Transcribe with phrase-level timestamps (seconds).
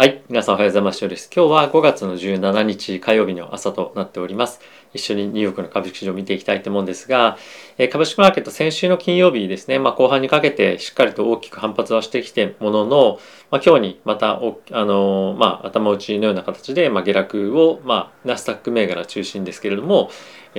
[0.00, 0.22] はい。
[0.30, 1.06] 皆さんおはようございます。
[1.06, 1.30] です。
[1.30, 4.58] 今日は5月の17日火曜日の朝となっております。
[4.92, 7.38] 一緒にニューヨークの株式市場を見ていきたいと思うんですが、
[7.78, 13.18] え株式マーケット先週の金曜日ですね、まあ、後半にかけてしっかりと大きく反発はしてきてものの、
[13.50, 14.40] まあ、今日にまた、
[14.72, 20.10] あのまあ、頭打ちのような形で、まあ、下落を、まあ、ナスダック銘柄中心ですけれども、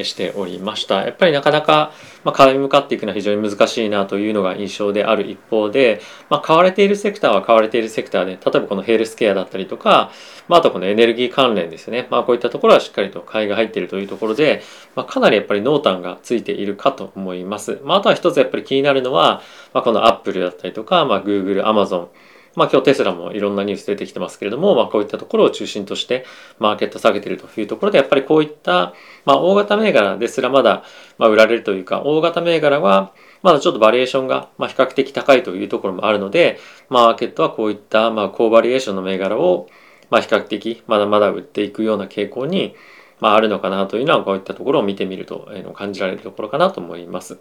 [0.03, 1.03] しておりました。
[1.03, 1.91] やっぱりなかなか、
[2.23, 10.11] まあ、買い向かっていくのは非常に難しいなというのが印象である一方で、まあ、買われているセクターは買われているセクターで、例えばこのヘルスケアだったりとか、
[10.47, 12.07] まあ、あとこのエネルギー関連ですね。
[12.09, 14.61] まあ、こういったところはしっかりと買いが入っているというところで、
[14.95, 17.79] まあ、かなりやっぱり濃淡がついているかと思います。
[17.83, 19.41] まあ、あとは一つやっぱり気になるのは、
[19.73, 22.07] まあ、このアップルだったりとか、まあ、Google、Amazon、
[22.55, 26.25] まあ今日テスラもいろんなニュース出てきてますけれども、まあこういったところを中心として
[26.59, 30.83] マーケット下げているというところで、やっぱりこういった、まあ大型銘柄ですらまだ、
[31.17, 39.67] まあ、売られるというか、大型銘柄はまだちょっとバリエーションが、まあ、比較的高いというところもあるので、マーケットはこういった、まあ、高バリエーションの銘柄を、
[40.11, 42.75] まあ、比較的まだまだ売っていくような傾向に、
[43.19, 47.39] まあ、あるのかなというのはこういったところを見てみると、えー、感じられるところかなと思います。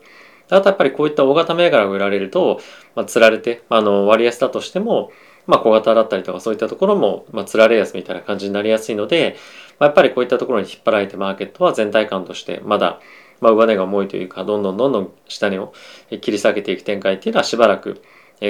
[0.48, 2.60] あとやっぱりこういった大型銘柄が売られると、
[2.94, 5.12] まあ、釣られて、あの割安だとしても、
[5.46, 9.36] まあ、小型だったりとかそういったところも、まあ、釣られやすみたいな感じになりやすいので、
[9.78, 13.00] まあ、やっぱりこういったところに引っ張られてマーケットは全体感としてまだ、
[13.40, 15.72] まあ、上値が重いというかどんどんどんどん下値を
[16.20, 18.02] 切り下げていく展開っていうのはしばらく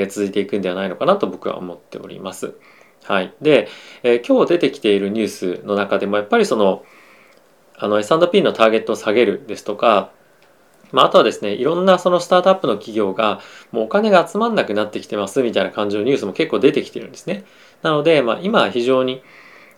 [0.08, 2.54] 続いていくんではないのかなと僕は思っております。
[3.04, 3.32] はい。
[3.40, 3.68] で、
[4.02, 6.84] えー、今日出てきているニュースの中でもやっぱりその
[7.76, 10.10] あの S&P のターゲットを下げるですとか
[10.92, 13.40] まあ、あとはですね、いろんなそのスタートアップの企業が
[13.70, 17.44] もうお金が集まんなくなってきてますみたいな感じのニュースも結構出てきてるんですね。
[17.82, 19.22] なので、まあ、今非常に、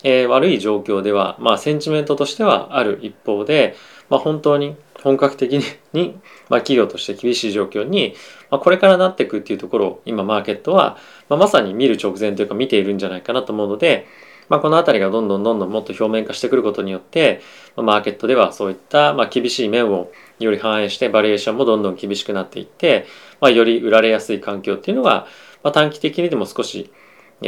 [0.05, 3.77] えー、悪い状況では、まあ、センチメントとしてはある一方で、
[4.09, 5.61] まあ、本当に本格的
[5.93, 6.15] に
[6.49, 8.15] まあ、企業として厳しい状況に、
[8.51, 10.97] まあ、これからなっていくっていうところを今マーケットは、
[11.29, 14.07] まあ、まさに見る直前というか見ているんじゃないかなと思うので、
[14.49, 17.41] まあ、この辺りがどんどんどんどんもっと表面化してくることによって、
[17.77, 23.07] まあ、マーケットではそういった、まあ、厳しい面をより反映してバリエーションもどんどん厳しくなっていって、
[23.41, 25.27] まあ、より売られやすい環境っていうのが、
[25.63, 26.91] まあ、短期的にでも少し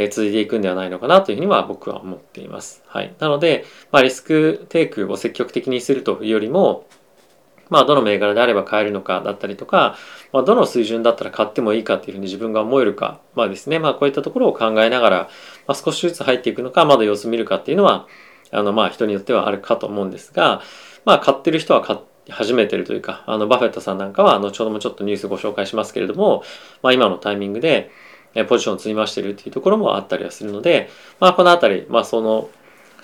[0.09, 2.83] 続いていくんではないのかなというふうには僕は思っています。
[2.87, 3.13] はい。
[3.19, 6.85] なので、まあ、リスクテイクを積極的にするというよりも、
[7.69, 9.97] まあ、どの銘柄であれば買えるのかだったりとか、
[10.31, 15.29] まあ、どの水準だったら買ってもいいかっていうふうに自分が思えるか、まあですね、まあ、こういったところを考えながら、
[15.67, 18.07] まあ、少しずつ入っていくのか、まだ様子見るかっていうのは、
[18.51, 20.61] あの、まあ、人によってはあるかと思うんですが、
[21.05, 26.43] まあ、買ってる人は買って始めてるというか、あの、バフェットさんなんかは、後ほどもちょっとニュースご紹介しますけれども、
[26.81, 27.91] まあ、今のタイミングで、
[28.49, 30.89] ポジションを積み増しているっていうところもあったりはするので、
[31.19, 32.49] まあ、このあたり、まあ、その、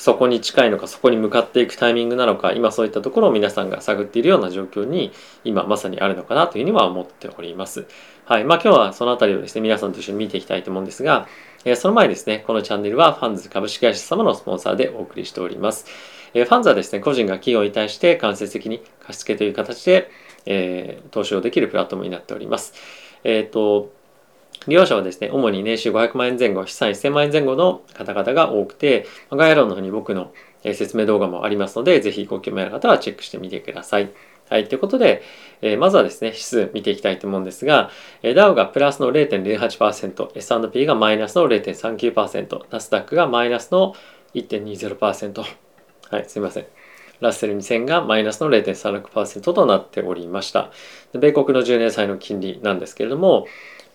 [0.02, 5.12] そこに近いのかそこに向かっていくタイミングなのか今そういったところを皆さんが探っているような状況に
[5.44, 7.86] 今まさにあるのかなというふうには思っております。
[8.26, 11.28] はいまあ、今日はその辺りをですね皆さんと一緒に見ていきたいと思うんですが、
[11.66, 15.86] えその前にですねこのチャンネルはファンズ株式会社様のスポンサーでお送りしております。
[16.34, 20.10] えファンズはですね個人が企業に対して間接的に貸付という形で、
[20.48, 22.74] えー、投資をできるプラットフォームになっております。
[23.24, 23.94] えっ、と
[24.68, 30.34] 利用者はですね、主に年収500万円前後、資産1000万円前後の方々が多くて、概要欄の方に僕の
[30.64, 34.12] 説明動画もありますので、ぜひご興味ある方はチェックしてみてください。
[34.50, 34.68] はい。
[34.68, 35.24] ということで、
[35.62, 37.90] えー、まずはですね、指数見ていきたいと思うんですが、
[38.22, 43.96] えー、ダウがプラスの0.08%、S&P がマイナスの0.39%、ナスダックがマイナスの
[44.36, 45.44] 1.20%。
[46.12, 46.66] はい、すいません。
[47.22, 50.72] ラッセル2000がマイナスの0.36%となっておりました。
[51.14, 53.46] 米国の10年債の金利なんですけれども、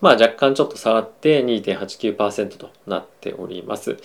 [0.01, 3.97] まあ若干ちょっと下がって2.89%となっております。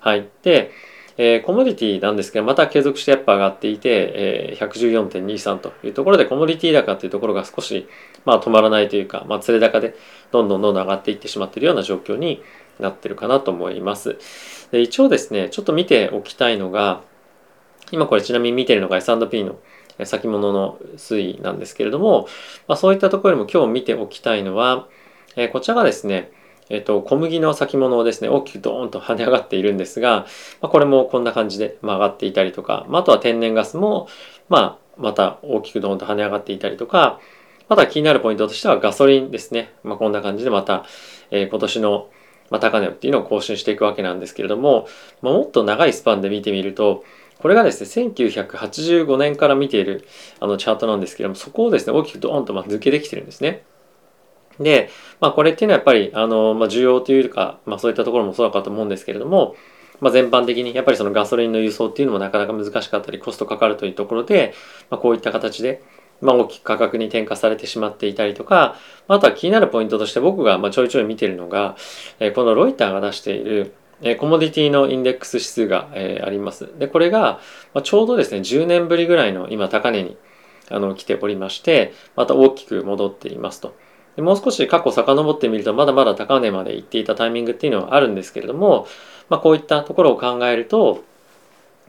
[0.00, 0.28] はい。
[0.42, 0.70] で、
[1.16, 4.12] えー、コモディティなんですけど、また継続してやっぱ上がっていて、
[4.52, 7.86] えー、114.23というところで、コモディティ高っていうところが少し、
[8.24, 9.94] まあ止まらないというか、まあ釣れ高で
[10.32, 12.42] どんどんどんどん上がっていってしまっているような状況に
[12.80, 14.18] なっているかなと思います。
[14.72, 17.02] で一応ですね、ちょっと見ておきたいのが、
[17.92, 19.58] 今これちなみに見てるのが S&P の
[20.04, 22.26] 先物の推移なんですけれども、
[22.66, 24.88] まあ、そういったところでも今日見ておきたいのは、
[25.36, 26.30] えこちらがですね、
[26.70, 30.26] えっと、小麦の先物をですね、大きくドーンと跳ね上がっているんですが、
[30.60, 34.08] まあ、これもこんな感じで曲がっていたりとか、まあ、あとは天然ガスも、
[34.48, 37.20] まあ、また大きくドーンと跳ね上がっていたりとか、
[37.68, 39.72] また気になるポイントとしてはガソリンですね。
[39.82, 40.84] まあ、こんな感じでまた、
[41.30, 42.08] えー、今年の、
[42.50, 44.86] ま高値っていうのを更新していくわけなんですけれども、
[45.22, 47.04] まあ、もっと長いスパンで見てみると、
[47.38, 50.06] これがですね、1985年から見ている
[50.40, 53.64] あのチャートなんですけれども、そこをですね、大きくドーンとま抜けてきてるんですね。
[54.60, 54.90] で、
[55.20, 59.56] まあ、これっていうのはやっぱり、あの、まあ、需要というか、まあ、そういったところもそうかと思うんですけれども、
[60.00, 64.54] まあ、全般的にやっぱりそのガソリンの輸送っていうのもなかなか難しかったりコストかかるというところで、
[64.90, 65.82] まあ、こういった形で、
[66.20, 68.76] まあ、大きく価格に転嫁されてしまっていたりとか、
[69.08, 71.76] あとは気になるポイントとして僕がまあちょいちょい見てるのが、
[72.20, 76.68] え、このロイターが出している、えコモディティのインデックス指数が、えあります。
[76.78, 77.40] で、これが、
[77.74, 80.16] まちょうどですね、10年ぶりぐらいの今高値に
[80.70, 83.74] あの来ておりまして、また大きく戻っていますと。
[84.16, 88.86] でもう少し過去遡ってみると、まだまだ高値まで行っていたタイミングっていうのはあるんですけれども、
[89.28, 91.04] まあ、こういったところを考えると、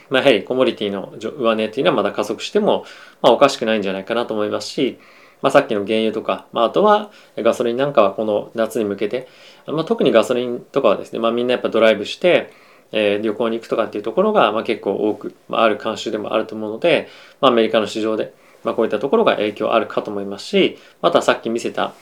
[0.09, 2.85] まあ、やはりコモディティの上値っていうのはまだ加速しても、
[3.21, 4.99] まあ、おかしくないんじゃないかなと思いますし、
[5.41, 9.27] まあ、さっきの原油とか、まあ、あとはガソリンなんかはこの夏に向けて、
[9.67, 12.51] まあ、特にガソリンとかはですね、まあ、みんなやっぱドライブして、
[12.91, 17.07] えー、旅行に行くとかっていうところが、まあ、結構多く、まあ、ある慣習でもあると思うので、
[17.41, 18.33] まあ、アメリカの市場で、
[18.63, 21.93] まあ、こういったところが影響あるかと思いますしまたさっき見せた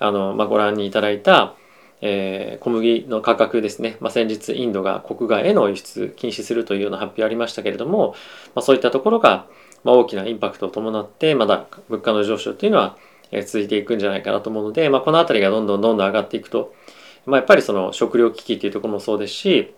[0.00, 1.54] あの、まあ、ご覧にいただいた、
[2.00, 8.14] えー、小麦の価格ですね、まあ、先日インドが国外への輸出禁止するというような発表ありましたけれども、
[8.54, 9.46] まあ、そういったところが、
[9.84, 12.96] まあ、大きなインパクトを伴ってまだ物価の上昇というのは
[13.30, 16.74] 続いていくんじゃないかなと思うので、まあ、この辺りがどんどんどんどん上がっていくと、
[17.26, 19.74] まあ、やっぱりその食料危機というところもそうですし、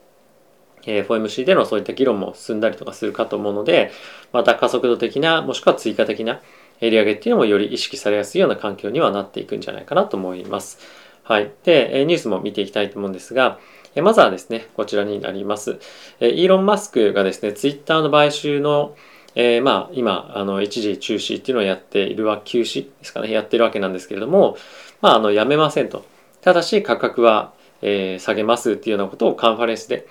[0.87, 3.91] えー、FOMC でのそういった議論も進んだりとかするかと思うので
[4.33, 6.41] また加速度的なもしくは追加的な
[6.91, 10.79] 利上げっていうのもより意識されやすいような環境にはなっていくんじゃないかなと思います。
[11.23, 11.53] はい。
[11.65, 13.59] で、ニュースも見ていきたいと思うんですが、
[13.97, 15.79] まずはですね、こちらになります。
[16.21, 18.95] イーロン・マスクがですね、ツイッターの買収の
[19.35, 24.57] えー、まあ今あの一時中止っていうのをやっているわ休止ですかねやってるわけなんですけれども
[25.01, 26.05] まああのやめませんと
[26.43, 30.07] ただし価格は、えー、下げますっていうようなことをカンファレンスで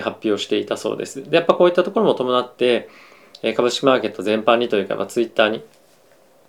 [0.00, 2.88] 発表していたそうですでやっぱこういったところも伴って
[3.56, 5.62] 株式マーケット全般にというか、まあ、ツイッターに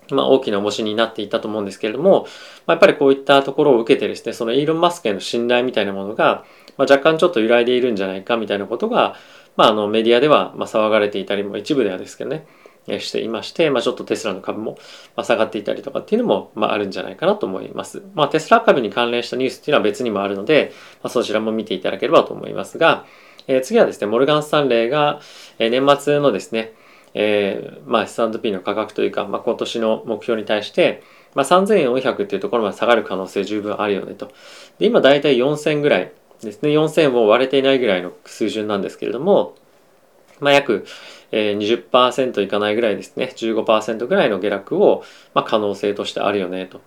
[0.09, 2.27] まあ、大きな重しになっていたと思うんですけれども、
[2.65, 6.45] まあ、やっぱりこういったところを受けてですねそのイーロン・マスクへの信頼みたいなものが、
[6.77, 9.15] まあ、若干ちょっと揺らいでいるんじゃないかみたいなことが、
[9.55, 12.45] まあ、あのメディアではまあ騒がれていたりも一部ではですけどね
[12.99, 14.77] していまして、まあ、ちょっとテスラの株も
[15.23, 18.03] 下がっていたりとかっていうのも、まあ、あるんじゃないかなと思います。
[18.13, 23.05] まあ、テスラ株に関連したニュースっていうのは別にもあるので、まあ、そちらも見ていただければと思いますが、
[23.47, 25.21] えー、次はですね、モルガン・スタンレーが、
[25.59, 26.73] えー、年末のですね、
[27.13, 31.03] えー、まあ S&P の価格というか、まあ、今年の目標に対して、
[31.35, 34.31] まあ、3400っていうところまで下がる可能性十分あるよねと。
[34.79, 36.11] で今大体4000ぐらい
[36.41, 39.55] ですね4000を割れていないぐらいの水準なんですけれども、
[40.39, 40.85] まあ、約
[41.31, 46.81] 20%いかないぐらいですね15%ぐらいの下落を、まあ、可能性としてあるよねと。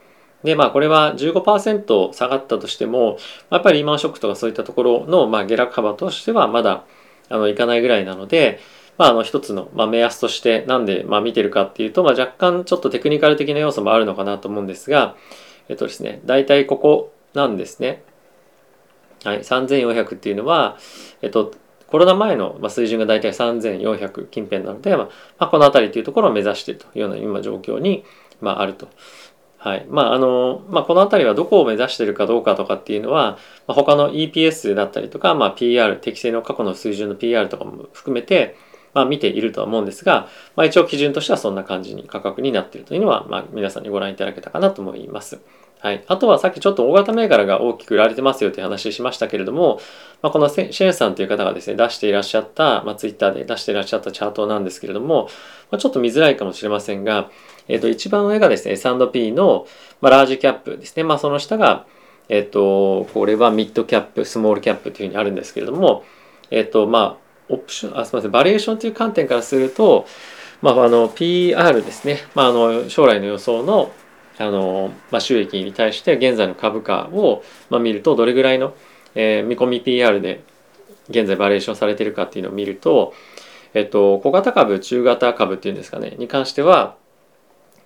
[0.44, 3.18] でまあこれは15%下がったとしても
[3.50, 6.84] やっぱりリーマンショックとかそういったところの、まあ、下落幅としてはまだ
[7.28, 8.60] あのいかないぐらいなので、
[8.98, 15.16] まあ、あの一つの、まあ、目安としてなんで、まあ、見てるかっていうと、まあ、若干ちょっとテクニカル的な要素もあるのかなと思うんですが
[15.68, 18.02] えっとですね大体ここなんですね。
[19.24, 20.78] はい、3400っていうのは、
[21.20, 21.52] えっと、
[21.88, 28.04] コロナ前の水準が大体3400近辺なので、まあ、この辺りというところを目指しているというような今状況に、
[28.40, 28.88] まあ、あると。
[29.58, 38.56] はいまああのまあ、この辺りはどこを目指しているかどうかとかっていうのは、まあ、他の EPS だったりとか、まあ、PR 適正の過去の水準の PR とかも含めて、
[38.96, 40.26] まあ、見ているとは思うんですが、
[40.56, 45.38] まあ、一応基準としてはそんな感じに価格になっているというのは、まあ、皆さんにご覧いただけたかなと思います。
[45.80, 49.78] はい、あとはさっきちょっと大型銘柄が大きく売られてますよという話しましたけれども、
[50.22, 55.28] まあ、このシェンさんという方がですね出していらっしゃった、まあ、ツイッターで出していらっしゃったチャートなんですけれども、
[55.70, 57.30] まあ、ちょっと見づらいかもしれませんが、
[57.68, 59.66] えー、と一番上がですね S&P の、
[60.00, 61.84] まあ、ラージキャップですね、まあ、その下が、
[62.30, 66.04] えっ、とこれはミッドキャップスモールキャップというふうにあるんですけれども
[66.50, 70.06] えっ、とまあオプション、あ、すみません、バリエーションという観点からすると、
[70.62, 72.20] まあ、あの、PR ですね。
[72.34, 73.92] まあ、あの、将来の予想の、
[74.38, 78.74] あの、まあ、収益に対して現在の株価を、まあ、見ると、どれぐらいの、
[79.14, 80.42] えー、見込み PR で
[81.08, 83.14] 現在バリエーションされているかっていうのを見ると、
[83.74, 86.96] えっと、小型株、中型株っていうんですかね、に関しては、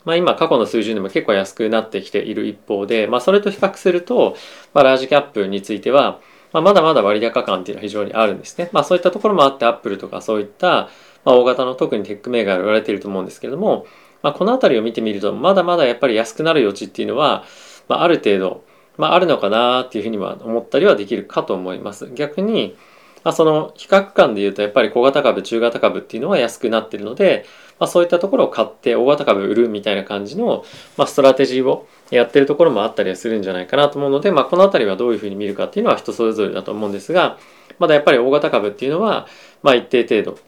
[0.04, 4.36] まあ、今過去の水準でも結構安くなってきている一方で、まあ、それと比較すると、
[4.72, 6.20] まあ、ラージキャップについては、
[6.52, 8.70] まあ、まだまだ割高感っていうのは非常にあるんですね。
[8.72, 10.88] まあそういったところもあってアップルとかそういった、
[11.24, 13.86] まあ、大型の特にテック銘柄が売られていると思うんですけれども、
[14.22, 17.44] まあ、この辺りを見てみるとまだまだやっぱり安くなる余地っていうのは、
[17.88, 18.64] まあ、ある程度、
[18.96, 22.10] まあ、あるのかなっていうふうには思ったりはできるかと思います。
[22.14, 22.76] 逆に、
[23.22, 27.44] まあ、その比較感で言うとやっぱり小型株中型株っていうのは安くなってるので、
[27.80, 30.64] まあ、そういったところを買って大型株売るみたいな感じの、
[30.96, 37.38] まあ、ストラテジーをやってるところもあったりはするんじゃないかなと思うので、まあ、この辺りはどういうふうに見るかっていうのは人それぞれだと思うんですが
[37.78, 39.26] まだやっぱり大型株っていうのは、
[39.62, 40.38] まあ、一定程度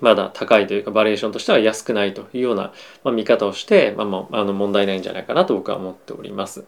[0.00, 2.72] まだ高いというかバリュエーションとしては安くないというような、
[3.04, 6.64] ま、見方をして、まあ、あ、の問題ないんじゃないかなと僕は思っております。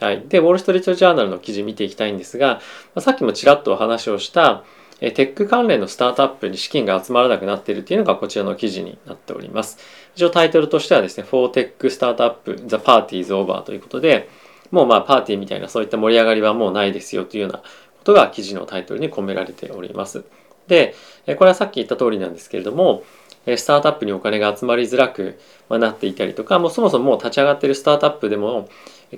[0.00, 2.60] はい、でウォール・ストリート・ジャーナルの記事見ていきたいんですが、
[2.96, 4.64] ま、さっきもちらっとお話をした
[5.10, 9.78] テック関連のスタートアップに資金が集まらなくなっているというのがこちらの記事になっております。
[10.14, 14.28] 一応タイトルとしてはですね、 For Tech Startup The Party is Over ということで、
[14.70, 17.64] もうまあパーティーみたいなそういった盛り上がりはもうないですよというようなこ
[18.04, 20.24] とが記事のタイトルに込められております。
[20.68, 20.94] で、
[21.36, 23.02] これはさっき言った通りなんですけれども、
[23.44, 25.36] スタートアップにお金が集まりづらく
[25.68, 28.68] なっていたりとか、もうそもそも立ち上がっているスタートアップでも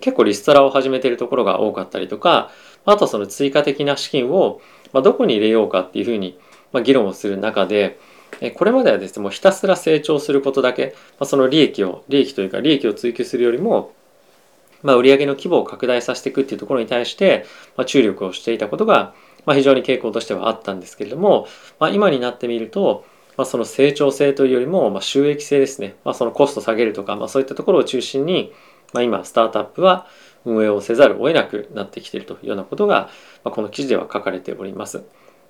[0.00, 2.50] 結構リストラを始めているところが多かったりとか、
[2.86, 4.62] あとその追加的な資金を
[4.94, 6.38] まどこに入れようかっていうふうに
[6.84, 7.98] 議論をする中で、
[8.40, 13.92] えこれまではですね、もうひたすら成長することだけま、その利益を、利益というか利益を追求するよりも、
[14.82, 17.44] まあ、売上の規模を拡大させていくっていうところに対して、
[17.76, 19.14] ま、注力をしていたことが、
[19.46, 21.46] ま、非常に傾向としてはあったんですけれども、
[21.78, 23.04] ま、今になってみると、
[23.36, 28.52] まあ、その成長性というよりも、ま、収益性ですね、ま、そのコスト下げるとか、まあ、そういったところを中心に、
[28.92, 30.06] ま、今スタートアップは
[30.44, 33.08] 運営をせざるを得なくなってきているというようなことが、
[33.44, 35.04] ま、この記事では書かれております。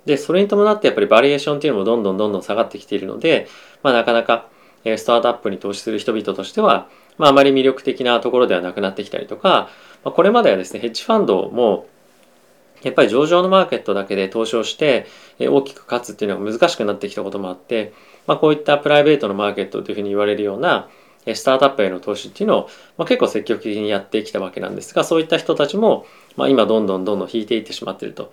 [0.07, 3.49] で、それに伴ってやっぱりバリエーションっていうのもどんどんどんどん下がってきているので、
[3.83, 4.49] まあ、なかなか
[4.85, 9.71] スタートアップに投資する人々としては、まあ、あまり魅力的なところではなくなってきたりとか、
[10.05, 11.87] ま、これまではですね、ヘッジファンドも、
[12.83, 15.07] やっぱり上場のマーケットだけで投資をして
[15.41, 17.95] 大きく勝つっていうのが難しくなってきたこともあって、
[18.27, 20.91] まあ、こういったプライベートのマーケットというふうに言われるような
[21.33, 28.33] スタートアップへの投資っていうのを、まあ、結構積極的にやってきたわけなんですがそういった人たちも、まあ、今どんどんどんどん引いていってしまってると、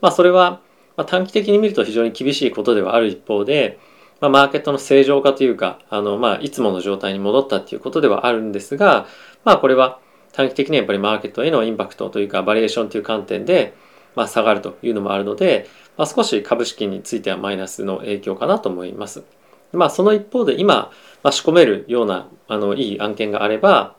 [0.00, 0.60] まあ、それは、
[0.96, 3.78] ま、短期的に見ると非常に厳しいことではある一方で、
[4.20, 9.06] ま、マーケットの正常化というか、あの、まあ、いつもの状態に戻ったっていうことではあるんですが、
[9.44, 9.98] まあ、これは
[10.32, 13.74] 短期的にはやっぱりマーケットへのインパクトというか、バリエーションという観点で、
[14.14, 19.24] ま、下がるというのもあるので、ま、少し株式についてはマイナスの影響かなと思います。
[19.72, 20.90] まあ、その一方で今、
[21.22, 23.96] まあ、仕込めるような、あの、いい案件があれば、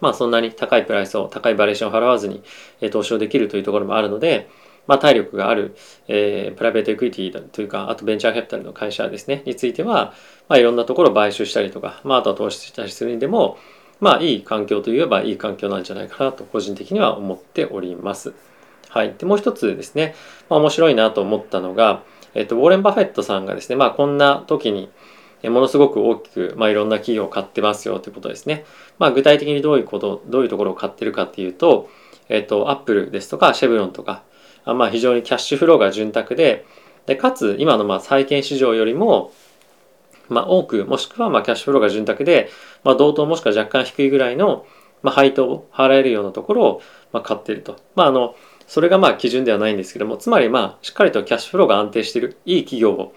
[0.00, 2.42] まあ、そんなに高いプライスを、高いバリエーションを払わずに、
[2.80, 4.48] え投資をできるというところもあるので、
[4.86, 5.76] まあ、体力がある、
[6.08, 10.14] えー、プライベートエクイティというか、あとベンチャーキャピタルの会社ですね、については、
[10.48, 13.58] まあ、いろんなところを買収したりとか、まあ、あとは投資したりするにでも、
[14.00, 18.34] まあ、いい環境といえばいい環境なんじゃないかなと、個人的には思っております。
[18.88, 19.14] はい。
[19.16, 20.16] で、もう一つですね、
[20.50, 22.02] まあ、面白いなと思ったのが、
[22.34, 24.90] えっと、ウォーレン・バフェットさんがですね、まあ、こんな時に、
[25.44, 28.64] ものすごく大きく、まあ、いろんな企業を買ってますよということですね。
[28.98, 31.88] まあ、具体的にどういうこと、どういうところを買ってるかっていうと、
[32.28, 34.22] えっと、アップルですとか、シェブロンとか、
[34.64, 36.64] まあ、非常にキャッシュフローが潤沢で、
[37.06, 39.32] でかつ今のまあ債券市場よりも、
[40.28, 42.48] まあ、多くもしくはまあキャッシュフローが潤沢で、
[42.84, 44.66] まあ、同等もしくは若干低いぐらいの、
[45.02, 47.76] まあ、配当を払えるようなところをまあ買っていると。
[47.94, 48.36] まあ、あの
[48.72, 53.12] それがまあ基準ではないんですけどもつまりまあしっかりとキャッシュフローが安定しているいい企業を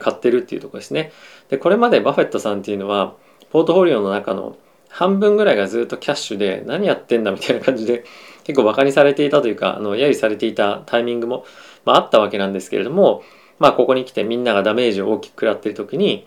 [0.00, 1.12] 買ってるっていうとこですね。
[1.48, 3.14] でこれまでバフェットさんっていうのは
[3.52, 4.56] ポートフォリオの中の
[4.88, 8.04] 半分ぐらいがずっとキャッシュで何やってんだみたいな感じで
[8.42, 11.44] 結構バカにされていたというかあの揶揄されていたタイミングも、
[11.84, 13.22] まあ、あったわけなんですけれども
[13.60, 16.26] まあここに来てみんながダメージを大きく食らっている時に、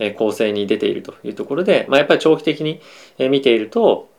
[0.00, 2.82] え構成に出ているというところで、まあ、やっぱり長期的に
[3.30, 4.10] 見ていると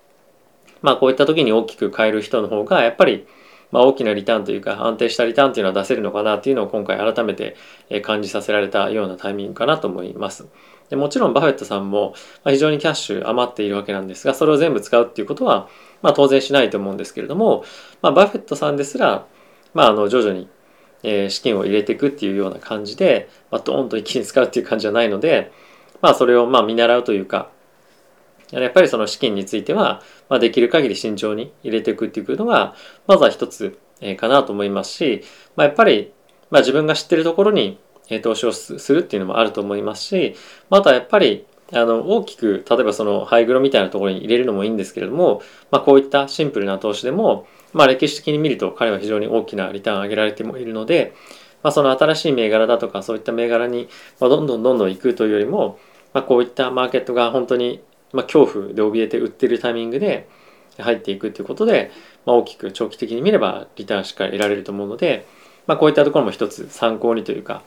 [0.82, 3.28] まあこういった時に大きく変える人の方がやっぱり
[3.72, 7.56] まあ、大きなリターンというか安定したリターンというのは出せるのかなというのを今回改めて
[8.02, 10.48] 感じさせられたようなタイミングかなと思います。
[10.90, 15.70] でもちろんバフェットさんも非常にキャッシュ余っているわけなんですがそれを全部使うっていうことは
[16.02, 17.64] まあ当然しないと思うんですけれども、
[18.02, 19.28] まあ、バフェットさんですら、
[19.76, 20.50] まあ、あの徐々に
[21.30, 25.52] 資金を入れていくっていうような感じで、まあ、ドーンと一気に使うっていう感じじゃないので、
[26.02, 27.52] まあ、それをまあ見習うというか
[28.52, 32.76] やっぱりその資金については、まあ、できる限り慎重に入れていくっていうのが
[33.08, 33.78] まずは一つ
[34.18, 35.24] かなと思いますし、
[35.56, 36.12] まあ、やっぱり、
[36.50, 37.80] まあ、自分が知ってるところに
[38.24, 40.36] 投資をするっていうのもあると思いますし、
[40.70, 51.14] またやっぱりあの大きく例えばそのハイグロみたいなところに入れるのもいいんですけれども、まあ、こういったシンプルな投資でも、まあ、歴史的に見ると彼は非常に大きなリターンを上げられてもいるので、
[51.62, 53.88] まあ、その新しい銘柄だとかそういった銘柄に
[54.20, 55.78] どんどんどんどん行くというよりも、
[56.14, 60.28] まあ、こういったマーケットが本当にまあ恐怖で怯えて売ってるタイミングで
[60.78, 61.92] 入っていくということで、
[62.26, 65.26] まあ、大きく長期的に見ればリターンしっかり得られると思うので、
[65.68, 67.62] まあ、こういったところも一つ参考にというか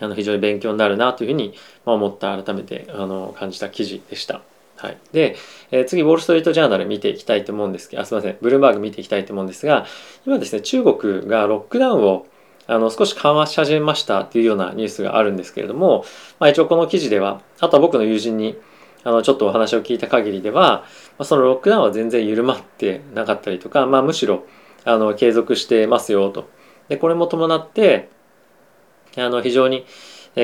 [0.00, 4.42] あの非常に勉強になるなというふうに思った改めてあの感じた記事でした。
[4.76, 5.34] はい、で、
[5.72, 9.86] えー、次、ウォール・ストリート・ジャーナル見ていきたいと思うんですけど、あすみません、ブルームバーグ見ていきたいと思うんですが、
[10.24, 12.26] 今ですね、中国がロックダウンを
[12.68, 16.04] あの少し緩和し始めましたというようなニュースがあるんですけれども、
[16.38, 18.56] まあ、一応この記事では、あとは僕の友人に
[19.08, 20.84] あのちょっとお話を聞いた限りでは、
[21.22, 24.44] そのロックダウンは全然緩まってなかったりとか、まあ、むしろ
[24.84, 26.50] あの継続してますよと。
[26.90, 28.10] でこれも伴って
[29.16, 29.86] あの非常に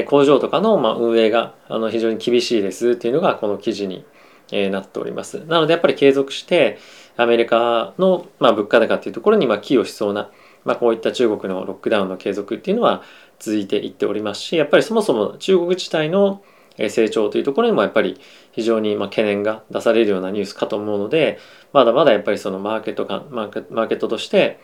[0.07, 4.07] 工場とかのまあ運営があの非常に厳しいですっていうのがこの記事に
[4.51, 5.45] なっております。
[5.45, 6.79] なのでやっぱり継続して
[7.19, 10.31] アメリカのまあ物価高っていうところにまあ寄与しそうな、
[10.65, 13.03] まあ、こういった中国のロックダウンの継続っていうのは
[13.39, 16.43] 続いていっておりますしやっぱりそもそも中国自体の
[16.77, 18.21] 成長というところにもやっぱり
[18.53, 21.39] 非常にま懸念が出されるようなニュースかと思うので
[21.73, 23.49] まだまだやっぱりそのマーケットかマー
[23.89, 24.59] ケットとして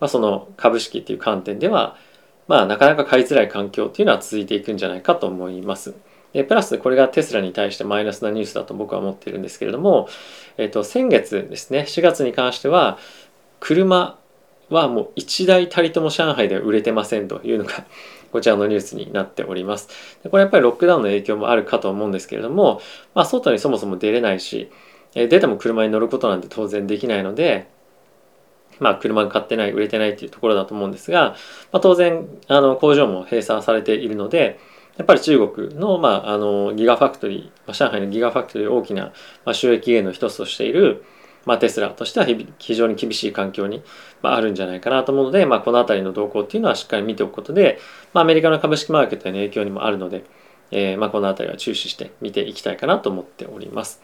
[0.00, 1.96] まあ、その株式っていう観点では、
[2.48, 5.94] まあ、なかなか買いづらい環境っていうのは続いていくんじゃないかと思います。
[6.32, 10.08] でプラスこれがテスラに対してマイナスなニュースだと僕は思ってるんですけれども、
[10.58, 12.98] えっと、先月ですね4月に関しては
[13.58, 14.18] 車
[14.68, 17.86] はもう1台たりとも上海では売れてませんというのが
[18.32, 19.88] こちらのニュースになっております。
[20.22, 22.80] でこれやっぱりロックダウンの影響もあるかと思うんですけれども、
[23.14, 24.70] まあ、外にそもそも出れないし、
[25.14, 27.68] え出ても車に乗ることなんて当然できないので、
[28.78, 31.30] まあ、車が買ってない、売れてないっていうところだと思うんですが、
[31.72, 34.58] まあ、当然、あの、工場も閉鎖されているので、
[34.96, 39.12] やっぱり中国の、まあ、あの、ギガファクトリー、ま、上海のギガファクトリー大きな、
[39.44, 41.04] まあ、収益源の一つとしている、
[41.46, 42.26] まあ、テスラとしては
[42.58, 43.82] 非常に厳しい環境に、
[44.20, 47.78] まあ、るんじゃないかなと思うので、まあ、この辺りの動向っていうのはしっかり見ておくことで、
[48.12, 50.24] まあ、アメリカの株式マーケットへの影響にもあるので、
[50.72, 54.02] えーまあ、この辺りは注視して見ていきたいかなと思っております。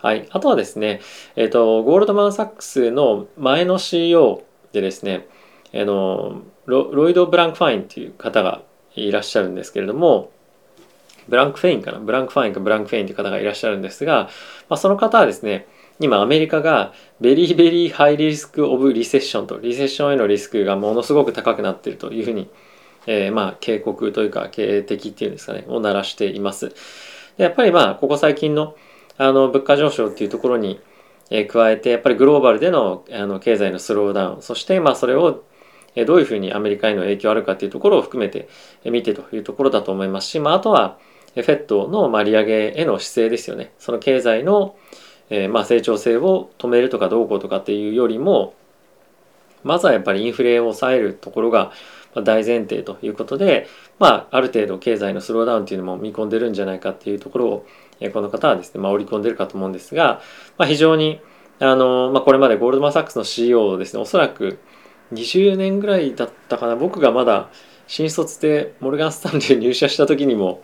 [0.00, 0.26] はい。
[0.30, 1.00] あとはですね、
[1.36, 5.26] えっ、ー、と、ゴールドマン・サックスの前の CEO でですね、
[5.74, 8.62] あのロイド・ブランク・ファインっていう方が
[8.94, 10.30] いらっしゃるんですけれども、
[11.28, 11.98] ブランク・フェインかな？
[11.98, 14.28] ブランク・ファインかブランク・フェインという方がいらっしゃるんですが、
[14.68, 15.66] まあ、その方はですね、
[16.02, 22.50] 今アメリカがベリーベリーハイリスクオブリセッションとリセッションへのリスクがものすごく高くなっているというふうに、
[23.06, 26.70] えー、まあ警告というか警笛っていうんですかねを鳴らしています
[27.36, 28.74] でやっぱりまあここ最近の
[29.16, 30.80] あの物価上昇っていうところに、
[31.30, 35.44] え、加えてやっぱりグローバルでのあの経済のスローダウンそしてまあそれを
[36.06, 38.48] どういうふうにアメリカへの影響あるかというところを含めて
[38.84, 40.98] 見てというところだと思いますし、まあ、あとは
[41.36, 43.72] FED のま利上げへの姿勢ですよね。
[43.78, 44.76] その経済の
[45.32, 48.54] えー、まあ成長性を止めるとかどうこうとかっていうよりも
[49.64, 51.72] まずはやっぱりインフレを抑えるところが
[52.14, 53.66] 大前提ということで、
[53.98, 57.66] まあ、ある程度経済のスローダウンっていうのも見込んでるんじゃないかっていうところを、
[58.00, 60.20] えこの方はですね、まあ、織り込んでるかと思うんですが、
[60.58, 61.20] まあ、非常に
[61.58, 64.58] あの、まあ、これまでゴールドマン・サックスの CEO をですねおそらく
[65.14, 66.76] 20年ぐらいだったかな。
[66.76, 67.48] 僕がまだ
[67.86, 70.62] 新卒でモルガン・スタンレー入社した時にも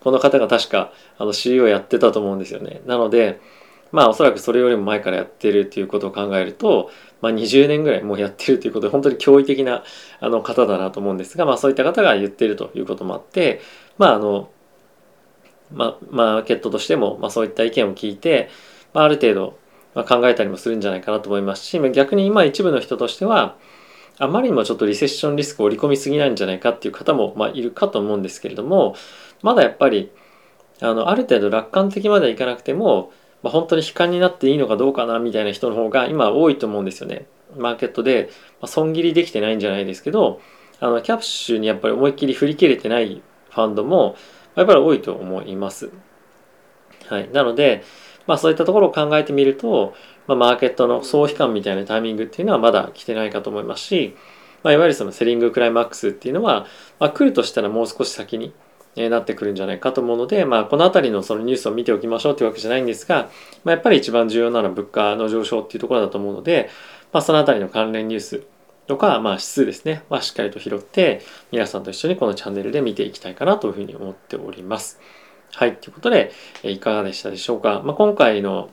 [0.00, 2.80] この方が確かあの CEO やってたと思うんですよね。
[2.86, 3.40] なので
[3.92, 9.84] まあおそらくそれよりも前からやってるということを考えると、まあ、20年ぐらいもうやってるということで本当に驚異的な
[10.20, 13.60] あの方だなと思うんですが、まあ、そういった方が言ってるということもあって
[13.96, 14.50] まああの、
[15.72, 18.50] まあ、マーケットとしても、まあ、そういった意見を聞いて、
[18.92, 19.58] まあ、ある程度、
[19.94, 23.56] まあ、考えたりもするんじゃないかなと思いますし逆に今一部の人としては
[24.20, 28.96] あまりにもちょっとリセッションリスクを織り込みすぎないんじゃないかっていう方も、まあ、いるかと思うんですけれども
[29.42, 30.10] まだやっぱり
[30.80, 37.26] あのある程度楽観的まではいかなくてもまあ、本当に悲観になっていいのかどうかなみたいな人の方が今多いと思うんですよね。
[37.56, 40.40] マーケットで、まあ、損切りできてないんじゃないですけど、
[40.80, 44.16] あのキャプシュにやっぱり思いっきり振り切れてないファンドも
[44.54, 45.90] やっぱり多いと思います。
[47.08, 47.30] はい。
[47.32, 47.82] なので、
[48.26, 49.94] まあそういったところを考えてみると、
[50.26, 54.14] まあ、マーケットの総悲観みたいなタイミングっていうのはまだ来てないかと思いますし、
[54.62, 56.66] まあ、いわゆるそのセリングクライマックスっていうのは、
[57.00, 58.52] まあ、来るとしたらもう少し先に
[58.96, 63.30] なってくるんじゃないかと思うので、まあ、この辺りのそのニュースを見ておきましょうというわけじゃないんですが、
[63.64, 66.68] まあ、やっぱり一番重要なのは物価の上昇っていうところだと思うので、
[67.12, 68.42] まあ、その辺りの関連ニュース
[68.86, 71.22] とか、まあ、指数ですね、まあ、しっかりと拾って
[71.52, 75.00] 皆さんと一緒にこのチャンネルで見ていきたいかなというふうに思っております。
[75.52, 77.82] はい、ということで、えいかがでしたでしょうか。
[77.84, 78.70] まあ、今回の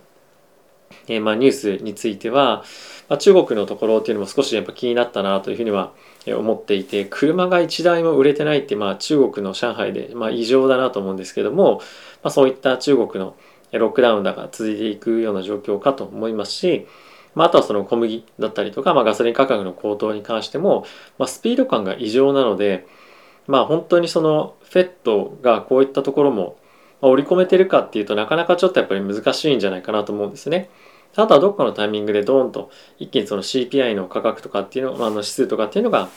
[1.08, 2.64] え、まあニュースについては、
[3.08, 5.94] まあ、中国のところっていうのも少しやっぱ気になったなというふうには
[6.28, 11.82] 思っていて車が1台も売れてないってまあ中国の上海でまあ異常だなと思うんですけども、
[12.24, 13.36] まあ、そういった中国の
[13.72, 16.88] ロックダウンだが続いていくような状況かと思いますし、
[17.36, 20.86] まあ、あとはその小麦だったりとか、まあ、ガソリン価格の高騰に関しても、
[21.18, 22.88] まあ、スピード感が異常なので、
[23.48, 26.58] まあ、本当にそのフェットがこういったところも
[27.02, 30.70] 織り込めてるかっていうとなかなかちょっとやっぱり難しいんじゃないかなと思うんですね。
[31.16, 36.10] あとはどっかのタイミングでドーンと一気にその CPI の価格とかっていうの、まあ、の指数とかっていうのが、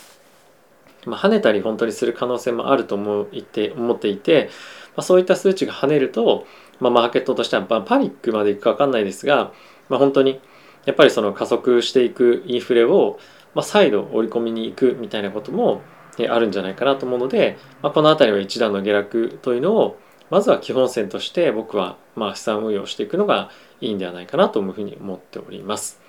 [1.07, 4.51] まあ、跳ねたり本当にする可能性もあると思って思っていて、
[4.97, 6.47] まあ、そういった数値が跳ねると、
[6.81, 9.53] まあ、マーケットとしては、まあ、パニックまでいくか分かんないですが、
[9.89, 10.41] まあ、本当に
[10.85, 13.19] やっぱりその加速していくインフレを、
[13.55, 15.83] まあ、再度織り込みに行くみたいなことも
[16.29, 19.99] あるんじゃないかなと思うので、まあ、この辺りは一段の下落というのを
[20.31, 26.01] まずは基本線として僕はまあ資産運用していくのがいいんではないかなというふうに思っております。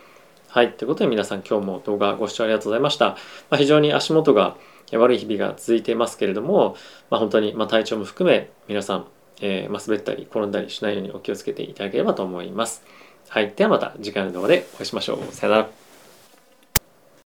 [0.50, 0.74] はい。
[0.74, 3.10] ということで皆さん今日も動画ご視聴ありがとうございました。
[3.10, 3.16] ま
[3.52, 4.58] あ、非常に足元が
[4.92, 6.76] 悪い日々が続いていますけれども、
[7.12, 9.06] まあ、本当にま体調も含め皆さん、
[9.42, 12.84] えー、ま滑ったり転んだりしないようにお気をつけていただければと思います。
[13.28, 13.54] はい。
[13.56, 15.34] ではまた次回の動画でお会いしましょう。
[15.34, 15.89] さよなら。